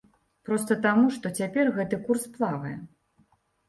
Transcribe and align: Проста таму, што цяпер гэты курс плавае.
Проста 0.47 0.77
таму, 0.85 1.05
што 1.19 1.33
цяпер 1.43 1.71
гэты 1.79 2.03
курс 2.11 2.29
плавае. 2.37 2.77